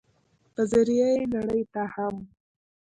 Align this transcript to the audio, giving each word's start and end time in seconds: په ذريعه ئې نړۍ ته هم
په 0.53 0.61
ذريعه 0.71 1.07
ئې 1.15 1.23
نړۍ 1.35 1.63
ته 1.73 1.83
هم 1.93 2.15